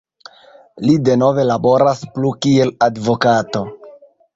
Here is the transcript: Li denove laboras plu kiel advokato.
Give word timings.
Li 0.85 0.95
denove 1.11 1.45
laboras 1.51 2.03
plu 2.19 2.35
kiel 2.47 2.77
advokato. 2.91 3.67